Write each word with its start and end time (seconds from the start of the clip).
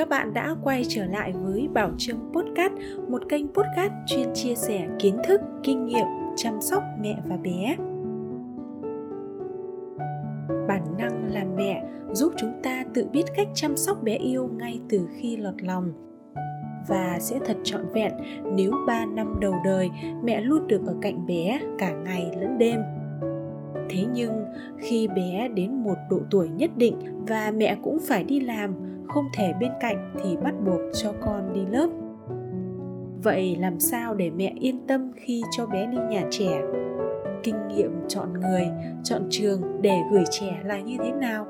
các 0.00 0.08
bạn 0.08 0.34
đã 0.34 0.56
quay 0.62 0.84
trở 0.88 1.04
lại 1.04 1.32
với 1.32 1.68
Bảo 1.72 1.90
Trâm 1.98 2.16
Podcast, 2.32 2.72
một 3.08 3.22
kênh 3.28 3.46
podcast 3.48 3.92
chuyên 4.06 4.28
chia 4.34 4.54
sẻ 4.54 4.88
kiến 4.98 5.16
thức, 5.24 5.40
kinh 5.62 5.86
nghiệm 5.86 6.06
chăm 6.36 6.60
sóc 6.60 6.82
mẹ 7.00 7.16
và 7.26 7.36
bé. 7.36 7.76
Bản 10.68 10.82
năng 10.98 11.32
làm 11.32 11.56
mẹ 11.56 11.84
giúp 12.12 12.32
chúng 12.36 12.52
ta 12.62 12.84
tự 12.94 13.06
biết 13.12 13.22
cách 13.36 13.48
chăm 13.54 13.76
sóc 13.76 14.02
bé 14.02 14.16
yêu 14.16 14.50
ngay 14.58 14.80
từ 14.88 15.08
khi 15.16 15.36
lọt 15.36 15.62
lòng 15.62 15.92
và 16.88 17.16
sẽ 17.20 17.38
thật 17.46 17.56
trọn 17.64 17.82
vẹn 17.92 18.12
nếu 18.56 18.72
3 18.86 19.06
năm 19.06 19.34
đầu 19.40 19.54
đời 19.64 19.90
mẹ 20.22 20.40
luôn 20.40 20.66
được 20.66 20.80
ở 20.86 20.96
cạnh 21.02 21.26
bé 21.26 21.60
cả 21.78 21.92
ngày 21.92 22.30
lẫn 22.40 22.58
đêm 22.58 22.80
thế 23.90 24.04
nhưng 24.12 24.44
khi 24.78 25.08
bé 25.08 25.48
đến 25.48 25.74
một 25.74 25.96
độ 26.10 26.20
tuổi 26.30 26.48
nhất 26.48 26.70
định 26.76 27.24
và 27.28 27.52
mẹ 27.56 27.76
cũng 27.82 27.98
phải 27.98 28.24
đi 28.24 28.40
làm 28.40 28.89
không 29.12 29.28
thể 29.32 29.52
bên 29.60 29.72
cạnh 29.80 30.14
thì 30.22 30.36
bắt 30.36 30.54
buộc 30.66 30.80
cho 30.94 31.12
con 31.20 31.52
đi 31.52 31.60
lớp. 31.70 31.88
Vậy 33.22 33.56
làm 33.56 33.80
sao 33.80 34.14
để 34.14 34.30
mẹ 34.30 34.54
yên 34.60 34.86
tâm 34.86 35.12
khi 35.16 35.42
cho 35.50 35.66
bé 35.66 35.86
đi 35.86 35.98
nhà 36.10 36.22
trẻ? 36.30 36.62
Kinh 37.42 37.68
nghiệm 37.68 38.08
chọn 38.08 38.32
người, 38.32 38.68
chọn 39.04 39.26
trường 39.30 39.62
để 39.82 39.98
gửi 40.12 40.24
trẻ 40.30 40.60
là 40.64 40.80
như 40.80 40.96
thế 41.02 41.12
nào? 41.12 41.46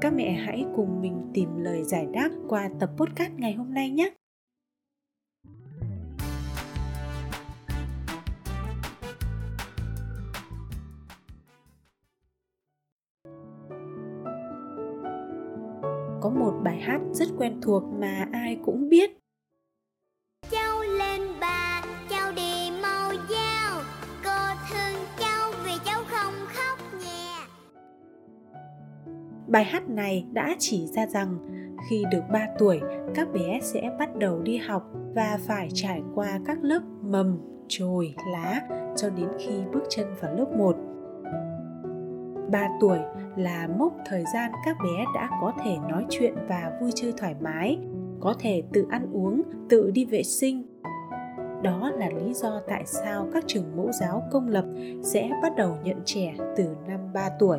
Các 0.00 0.12
mẹ 0.14 0.30
hãy 0.30 0.64
cùng 0.76 1.00
mình 1.00 1.30
tìm 1.34 1.48
lời 1.56 1.82
giải 1.84 2.06
đáp 2.12 2.28
qua 2.48 2.70
tập 2.80 2.90
podcast 2.96 3.32
ngày 3.36 3.52
hôm 3.52 3.74
nay 3.74 3.90
nhé! 3.90 4.10
Có 16.22 16.30
một 16.30 16.52
bài 16.64 16.80
hát 16.80 17.00
rất 17.12 17.28
quen 17.38 17.60
thuộc 17.62 17.82
mà 18.00 18.28
ai 18.32 18.58
cũng 18.64 18.88
biết. 18.88 19.10
Cháu 20.50 20.80
lên 20.98 21.20
bà 21.40 21.82
cháu 22.10 22.32
đi 22.32 22.70
mau 22.82 23.12
giao 23.30 23.80
cô 24.24 24.60
thương 24.70 25.04
cháu 25.18 25.52
vì 25.64 25.72
cháu 25.84 26.00
không 26.06 26.34
khóc 26.46 26.78
nhẹ 27.00 27.46
bài 29.46 29.64
hát 29.64 29.88
này 29.88 30.26
đã 30.32 30.56
chỉ 30.58 30.86
ra 30.86 31.06
rằng 31.06 31.38
khi 31.90 32.04
được 32.10 32.22
3 32.32 32.46
tuổi 32.58 32.80
các 33.14 33.28
bé 33.32 33.60
sẽ 33.62 33.90
bắt 33.98 34.16
đầu 34.16 34.42
đi 34.42 34.56
học 34.56 34.82
và 35.14 35.38
phải 35.46 35.68
trải 35.74 36.02
qua 36.14 36.40
các 36.46 36.58
lớp 36.62 36.82
mầm 37.02 37.38
chồi 37.68 38.14
lá 38.32 38.60
cho 38.96 39.10
đến 39.10 39.28
khi 39.38 39.52
bước 39.72 39.82
chân 39.88 40.06
vào 40.20 40.34
lớp 40.34 40.56
1 40.56 40.76
3 42.52 42.68
tuổi 42.80 42.98
là 43.36 43.68
mốc 43.78 43.92
thời 44.06 44.24
gian 44.34 44.52
các 44.64 44.76
bé 44.84 45.04
đã 45.14 45.30
có 45.40 45.52
thể 45.64 45.76
nói 45.88 46.06
chuyện 46.10 46.34
và 46.48 46.78
vui 46.80 46.90
chơi 46.94 47.12
thoải 47.16 47.34
mái, 47.40 47.78
có 48.20 48.34
thể 48.38 48.62
tự 48.72 48.86
ăn 48.90 49.12
uống, 49.12 49.42
tự 49.68 49.90
đi 49.90 50.04
vệ 50.04 50.22
sinh. 50.22 50.62
Đó 51.62 51.90
là 51.90 52.10
lý 52.10 52.34
do 52.34 52.60
tại 52.68 52.86
sao 52.86 53.28
các 53.32 53.44
trường 53.46 53.76
mẫu 53.76 53.92
giáo 53.92 54.22
công 54.32 54.48
lập 54.48 54.64
sẽ 55.02 55.30
bắt 55.42 55.52
đầu 55.56 55.76
nhận 55.84 56.00
trẻ 56.04 56.34
từ 56.56 56.64
năm 56.88 57.00
3 57.14 57.28
tuổi. 57.38 57.58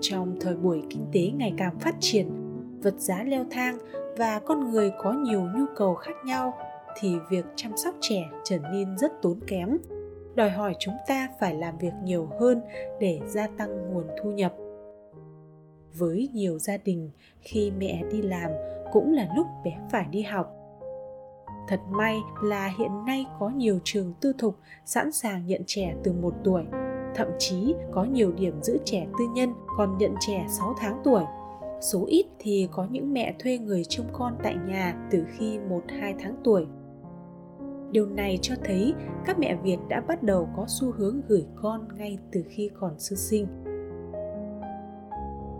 Trong 0.00 0.36
thời 0.40 0.56
buổi 0.56 0.82
kinh 0.90 1.06
tế 1.12 1.30
ngày 1.36 1.54
càng 1.56 1.78
phát 1.78 1.94
triển, 2.00 2.30
vật 2.82 2.94
giá 2.98 3.22
leo 3.22 3.44
thang 3.50 3.78
và 4.18 4.38
con 4.38 4.70
người 4.70 4.92
có 4.98 5.12
nhiều 5.12 5.40
nhu 5.40 5.64
cầu 5.76 5.94
khác 5.94 6.14
nhau 6.24 6.52
thì 7.00 7.16
việc 7.30 7.44
chăm 7.56 7.76
sóc 7.76 7.94
trẻ 8.00 8.24
trở 8.44 8.58
nên 8.72 8.98
rất 8.98 9.22
tốn 9.22 9.40
kém 9.46 9.78
đòi 10.34 10.50
hỏi 10.50 10.74
chúng 10.78 10.94
ta 11.06 11.28
phải 11.40 11.54
làm 11.54 11.78
việc 11.78 11.92
nhiều 12.02 12.28
hơn 12.40 12.62
để 13.00 13.20
gia 13.26 13.46
tăng 13.46 13.92
nguồn 13.92 14.06
thu 14.22 14.30
nhập. 14.30 14.54
Với 15.98 16.28
nhiều 16.32 16.58
gia 16.58 16.76
đình, 16.76 17.10
khi 17.40 17.72
mẹ 17.78 18.02
đi 18.10 18.22
làm 18.22 18.50
cũng 18.92 19.12
là 19.12 19.28
lúc 19.36 19.46
bé 19.64 19.78
phải 19.90 20.06
đi 20.10 20.22
học. 20.22 20.54
Thật 21.68 21.80
may 21.90 22.18
là 22.42 22.72
hiện 22.78 23.04
nay 23.06 23.26
có 23.40 23.48
nhiều 23.48 23.78
trường 23.84 24.14
tư 24.20 24.32
thục 24.38 24.58
sẵn 24.84 25.12
sàng 25.12 25.46
nhận 25.46 25.62
trẻ 25.66 25.94
từ 26.04 26.12
một 26.12 26.34
tuổi, 26.44 26.64
thậm 27.14 27.28
chí 27.38 27.74
có 27.92 28.04
nhiều 28.04 28.32
điểm 28.32 28.62
giữ 28.62 28.78
trẻ 28.84 29.06
tư 29.18 29.24
nhân 29.34 29.52
còn 29.76 29.98
nhận 29.98 30.14
trẻ 30.20 30.46
6 30.48 30.74
tháng 30.78 31.00
tuổi. 31.04 31.24
Số 31.80 32.04
ít 32.06 32.26
thì 32.38 32.68
có 32.72 32.86
những 32.90 33.12
mẹ 33.12 33.34
thuê 33.38 33.58
người 33.58 33.84
trông 33.84 34.06
con 34.12 34.36
tại 34.42 34.56
nhà 34.66 35.08
từ 35.10 35.24
khi 35.28 35.58
1-2 35.58 36.14
tháng 36.18 36.36
tuổi 36.44 36.66
điều 37.90 38.06
này 38.06 38.38
cho 38.42 38.54
thấy 38.64 38.94
các 39.26 39.38
mẹ 39.38 39.56
việt 39.62 39.78
đã 39.88 40.00
bắt 40.00 40.22
đầu 40.22 40.48
có 40.56 40.64
xu 40.68 40.92
hướng 40.92 41.20
gửi 41.28 41.46
con 41.62 41.88
ngay 41.96 42.18
từ 42.32 42.44
khi 42.48 42.70
còn 42.80 42.94
sơ 42.98 43.16
sinh. 43.16 43.46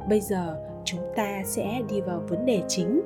Bây 0.09 0.21
giờ, 0.21 0.65
chúng 0.84 1.00
ta 1.16 1.43
sẽ 1.44 1.83
đi 1.89 2.00
vào 2.00 2.22
vấn 2.28 2.47
đề 2.47 2.62
chính. 2.69 3.00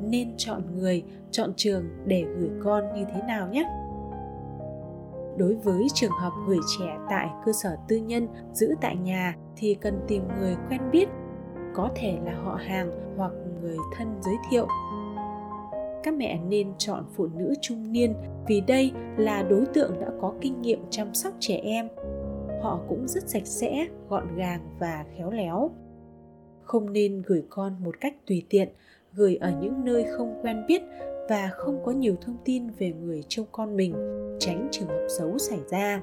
Nên 0.00 0.34
chọn 0.36 0.62
người, 0.74 1.04
chọn 1.30 1.52
trường 1.56 1.84
để 2.04 2.24
gửi 2.38 2.50
con 2.64 2.84
như 2.94 3.04
thế 3.14 3.22
nào 3.28 3.48
nhé? 3.48 3.64
Đối 5.36 5.54
với 5.54 5.86
trường 5.94 6.12
hợp 6.20 6.32
gửi 6.46 6.58
trẻ 6.78 6.96
tại 7.10 7.28
cơ 7.44 7.52
sở 7.52 7.76
tư 7.88 7.96
nhân 7.96 8.28
giữ 8.52 8.74
tại 8.80 8.96
nhà 8.96 9.36
thì 9.56 9.74
cần 9.74 10.00
tìm 10.08 10.22
người 10.38 10.56
quen 10.68 10.80
biết, 10.92 11.08
có 11.74 11.90
thể 11.94 12.18
là 12.24 12.34
họ 12.44 12.54
hàng 12.54 12.90
hoặc 13.16 13.32
người 13.62 13.76
thân 13.96 14.08
giới 14.20 14.34
thiệu 14.50 14.66
các 16.02 16.14
mẹ 16.14 16.40
nên 16.48 16.68
chọn 16.78 17.04
phụ 17.16 17.28
nữ 17.38 17.54
trung 17.60 17.92
niên 17.92 18.14
vì 18.48 18.60
đây 18.60 18.92
là 19.16 19.42
đối 19.42 19.66
tượng 19.66 20.00
đã 20.00 20.06
có 20.20 20.34
kinh 20.40 20.62
nghiệm 20.62 20.78
chăm 20.90 21.14
sóc 21.14 21.34
trẻ 21.40 21.56
em. 21.56 21.88
Họ 22.62 22.80
cũng 22.88 23.08
rất 23.08 23.28
sạch 23.28 23.46
sẽ, 23.46 23.86
gọn 24.08 24.36
gàng 24.36 24.60
và 24.78 25.04
khéo 25.16 25.30
léo. 25.30 25.70
Không 26.62 26.92
nên 26.92 27.22
gửi 27.26 27.44
con 27.50 27.72
một 27.84 28.00
cách 28.00 28.14
tùy 28.26 28.46
tiện, 28.48 28.68
gửi 29.12 29.36
ở 29.36 29.52
những 29.60 29.84
nơi 29.84 30.04
không 30.16 30.40
quen 30.42 30.64
biết 30.68 30.82
và 31.28 31.50
không 31.52 31.84
có 31.84 31.92
nhiều 31.92 32.16
thông 32.20 32.36
tin 32.44 32.70
về 32.78 32.92
người 32.92 33.24
trông 33.28 33.46
con 33.52 33.76
mình, 33.76 33.94
tránh 34.38 34.68
trường 34.70 34.88
hợp 34.88 35.06
xấu 35.18 35.38
xảy 35.38 35.58
ra. 35.70 36.02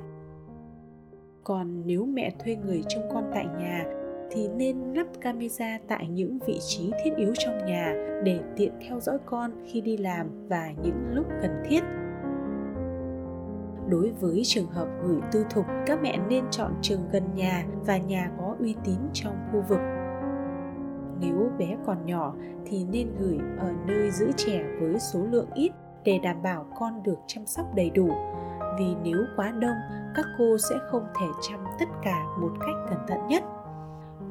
Còn 1.44 1.82
nếu 1.86 2.06
mẹ 2.06 2.32
thuê 2.40 2.56
người 2.56 2.84
trông 2.88 3.04
con 3.14 3.24
tại 3.34 3.46
nhà 3.60 3.97
thì 4.32 4.48
nên 4.48 4.94
lắp 4.94 5.08
camera 5.22 5.80
tại 5.88 6.08
những 6.08 6.40
vị 6.48 6.60
trí 6.62 6.92
thiết 7.04 7.16
yếu 7.16 7.34
trong 7.36 7.66
nhà 7.66 7.96
để 8.24 8.40
tiện 8.56 8.72
theo 8.88 9.00
dõi 9.00 9.18
con 9.26 9.52
khi 9.66 9.82
đi 9.82 9.98
làm 9.98 10.48
và 10.48 10.72
những 10.84 11.14
lúc 11.14 11.26
cần 11.42 11.52
thiết. 11.66 11.84
Đối 13.90 14.12
với 14.12 14.42
trường 14.46 14.68
hợp 14.68 14.88
gửi 15.04 15.18
tư 15.32 15.46
thục, 15.50 15.66
các 15.86 16.00
mẹ 16.02 16.20
nên 16.30 16.44
chọn 16.52 16.74
trường 16.82 17.02
gần 17.12 17.24
nhà 17.36 17.66
và 17.86 17.98
nhà 17.98 18.32
có 18.38 18.56
uy 18.60 18.76
tín 18.86 18.98
trong 19.14 19.36
khu 19.52 19.64
vực. 19.70 19.80
Nếu 21.22 21.52
bé 21.58 21.78
còn 21.86 22.06
nhỏ 22.06 22.36
thì 22.66 22.86
nên 22.86 23.08
gửi 23.20 23.38
ở 23.60 23.74
nơi 23.86 24.12
giữ 24.12 24.32
trẻ 24.38 24.66
với 24.80 25.00
số 25.00 25.20
lượng 25.32 25.50
ít 25.56 25.72
để 26.04 26.20
đảm 26.24 26.44
bảo 26.44 26.66
con 26.80 27.04
được 27.04 27.20
chăm 27.28 27.46
sóc 27.46 27.66
đầy 27.76 27.90
đủ. 27.90 28.10
Vì 28.80 28.96
nếu 29.04 29.18
quá 29.36 29.52
đông, 29.52 29.78
các 30.16 30.26
cô 30.38 30.58
sẽ 30.58 30.76
không 30.92 31.04
thể 31.20 31.28
chăm 31.50 31.60
tất 31.80 31.86
cả 32.04 32.24
một 32.42 32.52
cách 32.60 32.76
cẩn 32.90 33.00
thận 33.08 33.28
nhất 33.28 33.44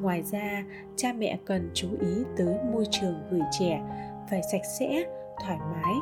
ngoài 0.01 0.23
ra, 0.23 0.63
cha 0.95 1.13
mẹ 1.17 1.39
cần 1.45 1.69
chú 1.73 1.87
ý 2.01 2.23
tới 2.37 2.55
môi 2.73 2.85
trường 2.91 3.15
gửi 3.31 3.41
trẻ, 3.59 3.81
phải 4.29 4.41
sạch 4.51 4.65
sẽ, 4.79 5.03
thoải 5.43 5.57
mái, 5.71 5.93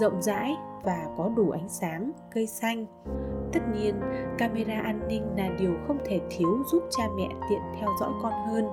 rộng 0.00 0.22
rãi 0.22 0.54
và 0.82 1.06
có 1.16 1.30
đủ 1.36 1.50
ánh 1.50 1.68
sáng, 1.68 2.12
cây 2.34 2.46
xanh. 2.46 2.86
Tất 3.52 3.60
nhiên, 3.74 3.94
camera 4.38 4.80
an 4.80 5.08
ninh 5.08 5.22
là 5.36 5.48
điều 5.58 5.74
không 5.86 5.98
thể 6.04 6.20
thiếu 6.30 6.62
giúp 6.72 6.82
cha 6.90 7.04
mẹ 7.16 7.28
tiện 7.50 7.60
theo 7.80 7.88
dõi 8.00 8.10
con 8.22 8.32
hơn. 8.32 8.64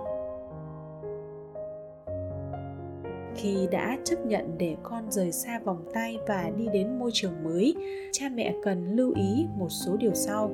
Khi 3.36 3.68
đã 3.72 3.98
chấp 4.04 4.26
nhận 4.26 4.58
để 4.58 4.76
con 4.84 5.12
rời 5.12 5.32
xa 5.32 5.60
vòng 5.60 5.86
tay 5.94 6.18
và 6.28 6.52
đi 6.58 6.68
đến 6.74 7.00
môi 7.00 7.12
trường 7.14 7.44
mới, 7.44 7.76
cha 8.12 8.26
mẹ 8.34 8.54
cần 8.64 8.96
lưu 8.96 9.14
ý 9.16 9.48
một 9.58 9.70
số 9.70 9.98
điều 9.98 10.14
sau 10.14 10.52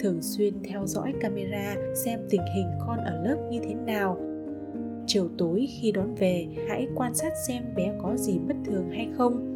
thường 0.00 0.22
xuyên 0.22 0.54
theo 0.64 0.86
dõi 0.86 1.12
camera, 1.20 1.76
xem 1.94 2.20
tình 2.30 2.42
hình 2.56 2.66
con 2.86 2.98
ở 2.98 3.22
lớp 3.24 3.36
như 3.50 3.60
thế 3.64 3.74
nào. 3.74 4.18
Chiều 5.06 5.28
tối 5.38 5.68
khi 5.70 5.92
đón 5.92 6.14
về, 6.14 6.46
hãy 6.68 6.88
quan 6.94 7.14
sát 7.14 7.32
xem 7.48 7.62
bé 7.76 7.92
có 8.02 8.16
gì 8.16 8.38
bất 8.48 8.56
thường 8.64 8.90
hay 8.90 9.08
không. 9.16 9.46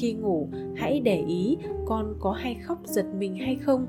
Khi 0.00 0.12
ngủ, 0.12 0.48
hãy 0.76 1.00
để 1.00 1.24
ý 1.28 1.56
con 1.86 2.14
có 2.20 2.32
hay 2.32 2.54
khóc 2.54 2.78
giật 2.84 3.06
mình 3.18 3.36
hay 3.36 3.56
không, 3.56 3.86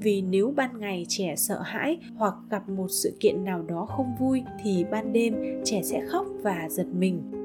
vì 0.00 0.22
nếu 0.22 0.52
ban 0.56 0.78
ngày 0.80 1.06
trẻ 1.08 1.34
sợ 1.36 1.60
hãi 1.60 1.98
hoặc 2.14 2.34
gặp 2.50 2.68
một 2.68 2.88
sự 2.90 3.16
kiện 3.20 3.44
nào 3.44 3.62
đó 3.62 3.86
không 3.86 4.14
vui 4.20 4.42
thì 4.62 4.84
ban 4.90 5.12
đêm 5.12 5.34
trẻ 5.64 5.82
sẽ 5.82 6.00
khóc 6.06 6.26
và 6.42 6.68
giật 6.70 6.86
mình 6.92 7.41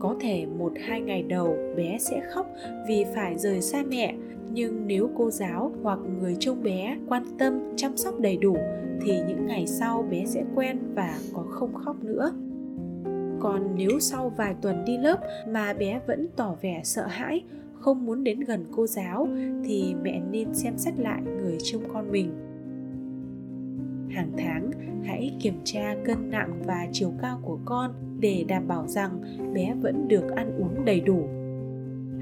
có 0.00 0.16
thể 0.20 0.46
một 0.46 0.72
hai 0.86 1.00
ngày 1.00 1.22
đầu 1.22 1.56
bé 1.76 1.98
sẽ 1.98 2.20
khóc 2.30 2.46
vì 2.88 3.04
phải 3.14 3.38
rời 3.38 3.60
xa 3.60 3.82
mẹ. 3.90 4.14
Nhưng 4.52 4.86
nếu 4.86 5.10
cô 5.16 5.30
giáo 5.30 5.72
hoặc 5.82 5.98
người 6.20 6.36
trông 6.40 6.62
bé 6.62 6.96
quan 7.08 7.24
tâm 7.38 7.60
chăm 7.76 7.96
sóc 7.96 8.20
đầy 8.20 8.36
đủ, 8.36 8.56
thì 9.02 9.12
những 9.28 9.46
ngày 9.46 9.66
sau 9.66 10.04
bé 10.10 10.24
sẽ 10.26 10.44
quen 10.54 10.78
và 10.94 11.18
có 11.32 11.42
không 11.42 11.74
khóc 11.74 12.04
nữa. 12.04 12.32
Còn 13.40 13.74
nếu 13.76 14.00
sau 14.00 14.32
vài 14.36 14.54
tuần 14.62 14.84
đi 14.84 14.98
lớp 14.98 15.20
mà 15.48 15.72
bé 15.72 16.00
vẫn 16.06 16.28
tỏ 16.36 16.56
vẻ 16.60 16.80
sợ 16.84 17.06
hãi, 17.06 17.44
không 17.74 18.06
muốn 18.06 18.24
đến 18.24 18.40
gần 18.40 18.64
cô 18.72 18.86
giáo, 18.86 19.28
thì 19.64 19.94
mẹ 20.02 20.20
nên 20.30 20.54
xem 20.54 20.72
xét 20.76 20.98
lại 20.98 21.22
người 21.22 21.58
trông 21.62 21.82
con 21.92 22.10
mình. 22.12 22.30
Hàng 24.10 24.32
tháng, 24.38 24.70
hãy 25.04 25.36
kiểm 25.40 25.54
tra 25.64 25.96
cân 26.04 26.30
nặng 26.30 26.62
và 26.66 26.86
chiều 26.92 27.12
cao 27.22 27.40
của 27.42 27.58
con 27.64 27.90
để 28.20 28.44
đảm 28.48 28.68
bảo 28.68 28.86
rằng 28.86 29.20
bé 29.54 29.74
vẫn 29.80 30.08
được 30.08 30.30
ăn 30.36 30.58
uống 30.58 30.84
đầy 30.84 31.00
đủ. 31.00 31.28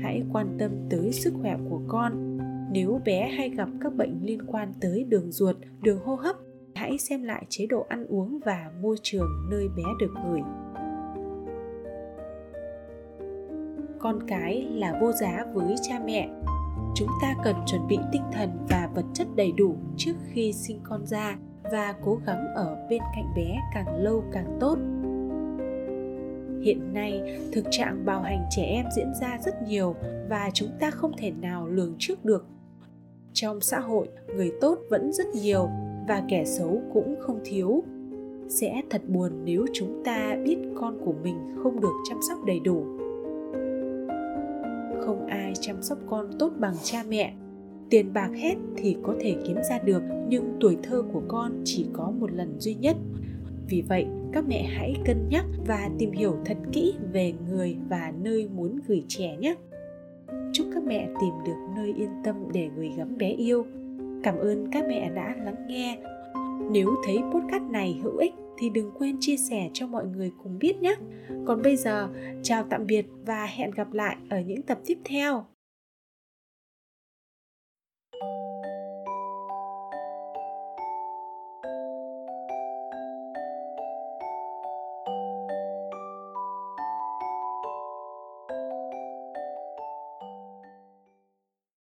Hãy 0.03 0.23
quan 0.33 0.57
tâm 0.59 0.71
tới 0.91 1.13
sức 1.13 1.35
khỏe 1.41 1.57
của 1.71 1.81
con. 1.89 2.39
Nếu 2.73 3.01
bé 3.05 3.29
hay 3.29 3.51
gặp 3.51 3.69
các 3.81 3.95
bệnh 3.95 4.19
liên 4.23 4.43
quan 4.47 4.73
tới 4.81 5.05
đường 5.05 5.33
ruột, 5.33 5.57
đường 5.83 6.01
hô 6.05 6.15
hấp, 6.15 6.37
hãy 6.75 6.99
xem 6.99 7.23
lại 7.23 7.47
chế 7.49 7.67
độ 7.67 7.87
ăn 7.89 8.07
uống 8.07 8.39
và 8.45 8.71
môi 8.83 8.97
trường 9.03 9.29
nơi 9.51 9.69
bé 9.77 9.83
được 10.01 10.15
gửi 10.25 10.41
con 13.99 14.19
cái 14.27 14.67
là 14.71 14.99
vô 15.01 15.13
giá 15.13 15.45
với 15.53 15.75
cha 15.83 16.01
mẹ. 16.05 16.29
Chúng 16.95 17.09
ta 17.23 17.35
cần 17.45 17.57
chuẩn 17.67 17.87
bị 17.89 17.99
tinh 18.13 18.23
thần 18.33 18.51
và 18.69 18.89
vật 18.95 19.05
chất 19.15 19.27
đầy 19.37 19.53
đủ 19.53 19.77
trước 19.97 20.15
khi 20.33 20.53
sinh 20.53 20.81
con 20.83 21.07
ra 21.07 21.37
và 21.73 21.95
cố 22.05 22.19
gắng 22.27 22.47
ở 22.55 22.87
bên 22.91 23.03
cạnh 23.17 23.33
bé 23.37 23.61
càng 23.75 23.97
lâu 23.97 24.25
càng 24.33 24.57
tốt 24.61 24.79
hiện 26.63 26.95
nay, 26.95 27.39
thực 27.53 27.65
trạng 27.71 28.05
bạo 28.05 28.23
hành 28.23 28.45
trẻ 28.51 28.63
em 28.63 28.87
diễn 28.97 29.13
ra 29.21 29.39
rất 29.45 29.55
nhiều 29.69 29.95
và 30.29 30.51
chúng 30.55 30.71
ta 30.81 30.91
không 30.91 31.13
thể 31.17 31.31
nào 31.31 31.67
lường 31.67 31.95
trước 31.99 32.25
được. 32.25 32.47
Trong 33.33 33.61
xã 33.61 33.81
hội, 33.81 34.09
người 34.37 34.53
tốt 34.61 34.79
vẫn 34.91 35.13
rất 35.13 35.27
nhiều 35.43 35.69
và 36.09 36.23
kẻ 36.29 36.45
xấu 36.45 36.83
cũng 36.93 37.17
không 37.21 37.41
thiếu. 37.45 37.83
Sẽ 38.49 38.83
thật 38.91 39.03
buồn 39.09 39.33
nếu 39.45 39.67
chúng 39.73 40.03
ta 40.05 40.37
biết 40.45 40.57
con 40.75 40.99
của 41.05 41.15
mình 41.23 41.37
không 41.63 41.81
được 41.81 41.95
chăm 42.09 42.19
sóc 42.29 42.39
đầy 42.47 42.61
đủ. 42.61 42.85
Không 45.01 45.27
ai 45.29 45.53
chăm 45.61 45.83
sóc 45.83 45.99
con 46.07 46.31
tốt 46.39 46.53
bằng 46.59 46.75
cha 46.83 47.05
mẹ. 47.09 47.35
Tiền 47.91 48.13
bạc 48.13 48.31
hết 48.35 48.55
thì 48.77 48.97
có 49.03 49.15
thể 49.21 49.37
kiếm 49.47 49.57
ra 49.71 49.79
được, 49.79 50.03
nhưng 50.29 50.57
tuổi 50.61 50.77
thơ 50.83 51.03
của 51.13 51.23
con 51.29 51.53
chỉ 51.65 51.87
có 51.93 52.11
một 52.11 52.33
lần 52.33 52.61
duy 52.61 52.75
nhất. 52.75 52.97
Vì 53.69 53.83
vậy 53.89 54.07
các 54.33 54.45
mẹ 54.49 54.63
hãy 54.63 54.95
cân 55.05 55.29
nhắc 55.29 55.45
và 55.67 55.91
tìm 55.99 56.13
hiểu 56.13 56.37
thật 56.45 56.57
kỹ 56.73 56.95
về 57.13 57.33
người 57.49 57.77
và 57.89 58.13
nơi 58.23 58.49
muốn 58.49 58.81
gửi 58.87 59.05
trẻ 59.09 59.37
nhé. 59.37 59.55
Chúc 60.53 60.67
các 60.75 60.83
mẹ 60.83 61.09
tìm 61.21 61.35
được 61.47 61.57
nơi 61.77 61.95
yên 61.97 62.11
tâm 62.25 62.37
để 62.53 62.69
gửi 62.77 62.91
gắm 62.97 63.19
bé 63.19 63.29
yêu. 63.31 63.67
Cảm 64.23 64.39
ơn 64.39 64.71
các 64.73 64.85
mẹ 64.89 65.11
đã 65.15 65.37
lắng 65.45 65.67
nghe. 65.69 65.99
Nếu 66.71 66.89
thấy 67.05 67.19
podcast 67.33 67.65
này 67.71 68.01
hữu 68.03 68.17
ích 68.17 68.35
thì 68.59 68.71
đừng 68.71 68.91
quên 68.99 69.17
chia 69.21 69.37
sẻ 69.37 69.71
cho 69.73 69.87
mọi 69.87 70.07
người 70.07 70.33
cùng 70.43 70.59
biết 70.59 70.83
nhé. 70.83 70.95
Còn 71.47 71.63
bây 71.63 71.77
giờ, 71.77 72.09
chào 72.43 72.65
tạm 72.71 72.87
biệt 72.87 73.07
và 73.27 73.47
hẹn 73.47 73.71
gặp 73.71 73.93
lại 73.93 74.17
ở 74.31 74.41
những 74.41 74.63
tập 74.63 74.79
tiếp 74.87 74.99
theo. 75.05 75.45